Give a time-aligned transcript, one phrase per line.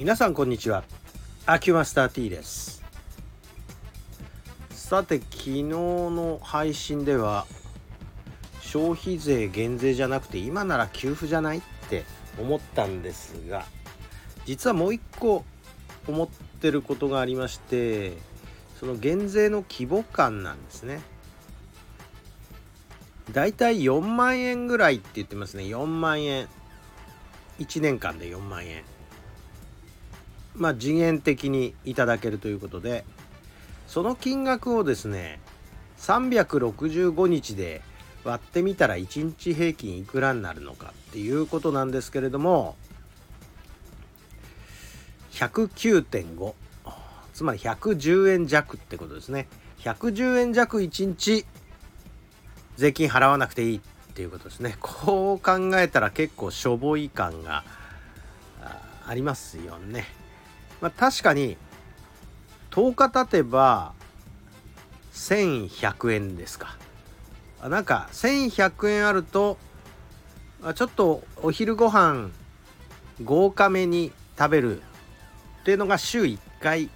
[0.00, 0.82] 皆さんこんにちは。
[1.44, 2.82] アキュマスター T です。
[4.70, 7.46] さて昨日の配信では
[8.62, 12.04] 消費税減税じゃなくて今なら給付じゃないって
[12.38, 13.66] 思ったんですが
[14.46, 15.44] 実はもう一個
[16.08, 16.28] 思っ
[16.62, 18.14] てることがありまして
[18.78, 21.02] その減税の規模感なんですね。
[23.32, 25.64] だいたい4万円ぐらいって言ってますね。
[25.64, 26.48] 4万円。
[27.58, 28.82] 1年間で4万円。
[30.54, 33.04] まあ次元的にいただけるということで
[33.86, 35.40] その金額をですね
[35.98, 37.82] 365日で
[38.24, 42.76] 割ってみたら1日平均いくらになるのかっていうことなんですけれども
[45.32, 46.52] 109.5
[47.32, 49.48] つまり110円弱ってことですね。
[49.78, 51.46] 110円弱1日
[52.76, 53.80] 税金払わなくていいっ
[54.14, 54.76] ていうことですね。
[54.80, 57.64] こう考えたら結構しょぼい感が
[59.06, 60.19] ありますよね。
[60.80, 61.56] まあ確かに
[62.70, 63.92] 10日経てば
[65.12, 66.76] 1100円ですか。
[67.62, 69.58] なんか1100円あると
[70.74, 72.30] ちょっとお昼ご飯
[73.22, 74.82] 豪華めに食べるっ
[75.64, 76.88] ていうのが週1回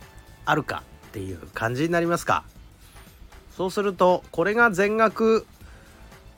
[0.47, 2.45] あるかっていう感じになりますか。
[3.57, 5.47] そうするとこれが全額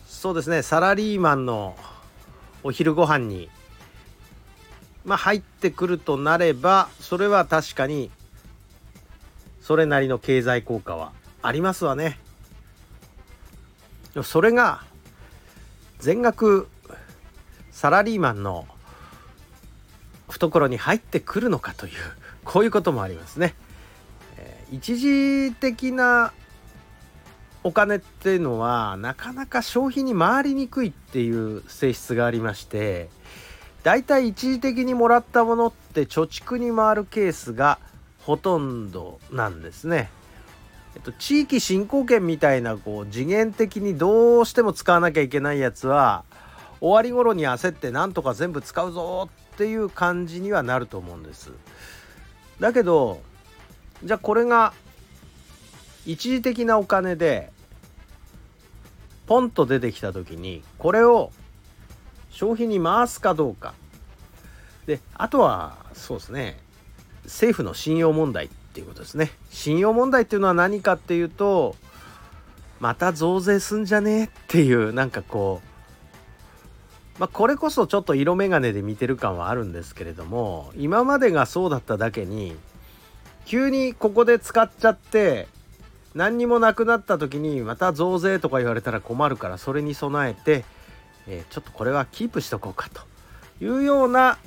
[0.06, 1.77] そうですねサラリーマンの
[2.62, 3.48] お昼ご飯に
[5.07, 8.11] まあ入ってくるとなればそれは確かに
[9.62, 11.12] それなりの経済効果は
[11.43, 12.19] ありますわね。
[14.23, 14.83] それが
[15.99, 16.69] 全額
[17.71, 18.67] サラリーマンの
[20.29, 21.93] 懐に入ってくるのかという
[22.45, 23.55] こういうこともありますね。
[24.73, 26.33] 一時的な
[27.62, 33.09] お金っていうのはなかなか消費に回りにくいっていう性質がありまして
[33.87, 37.78] だいたい一時的にもらったものって貯蓄に回るケースが
[38.19, 40.10] ほとんどなんですね。
[40.97, 46.25] えっと、地域振興券みたいなこう次元的にどうしても使わなきゃいけないやつは
[46.81, 51.53] 終わり頃に焦ってなんとか全部使うぞっていう感じにはなると思うんです。
[52.59, 53.21] だけど
[54.03, 54.72] じゃあこれが
[56.05, 57.53] 一時的なお金で
[59.28, 61.31] ポンと出てきた時にこれを
[62.37, 63.72] 消費に回すかどうか
[64.86, 66.58] であとはそうですね。
[67.24, 69.32] 政府の信用問題っていうことですね。
[69.50, 71.74] 信用問題っていうのは何かっていうと
[72.78, 75.60] また増税すんじゃねえっていうなんかこ
[77.16, 82.54] うまあこれこそちょっと色眼鏡で見てる感はあるんですけれども今までがそうだっただけに
[83.47, 85.48] 急にここで使っちゃって
[86.14, 90.64] 何にもなくなった時にまた増税とか言われたら困るからそれに備えて、
[91.26, 93.03] え、ちょっとこれはキープしとこうかと
[93.62, 94.38] いうような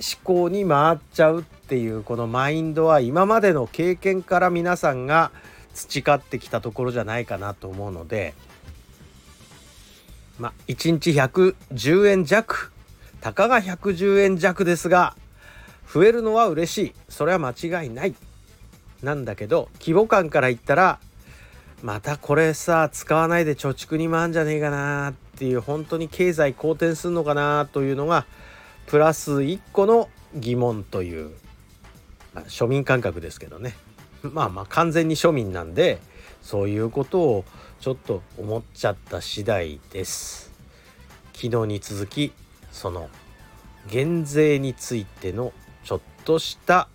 [0.00, 5.30] 思考に回っちゃうっていうこのマインドは今までの経験から皆さんが
[5.74, 8.34] 培ってきたところじゃないかなと思うので
[10.38, 12.72] まあ1日110円弱
[13.20, 15.16] たかが110円弱ですが
[15.92, 16.94] 増えるのは嬉しい。
[17.08, 17.50] それは間
[17.82, 18.14] 違いない。
[19.02, 20.98] なんだけど規模感から言ったら
[21.82, 28.26] またこれさ使わないで貯蓄に回んじゃねえかなっていう本当に経済好転するのかなというのが
[28.86, 31.30] プラス1個の疑問という、
[32.34, 33.74] まあ、庶民感覚ですけどね。
[34.22, 36.00] まあまあ完全に庶民なんで
[36.42, 37.44] そういうことを
[37.80, 40.52] ちょっと思っちゃった次第です。
[41.34, 42.32] 昨日に続き
[42.72, 43.10] その
[43.90, 45.52] 減税についての
[45.84, 46.88] ちょっとした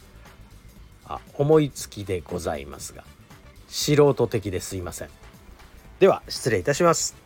[1.05, 3.03] あ思いつきでございますが
[3.67, 5.09] 素人的ですいません。
[5.99, 7.20] では失礼いたします。